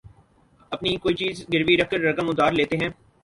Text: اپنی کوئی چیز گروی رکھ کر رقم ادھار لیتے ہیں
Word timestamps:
اپنی 0.71 0.95
کوئی 1.03 1.15
چیز 1.15 1.45
گروی 1.53 1.77
رکھ 1.77 1.91
کر 1.91 1.99
رقم 2.01 2.29
ادھار 2.29 2.51
لیتے 2.51 2.77
ہیں 2.77 2.89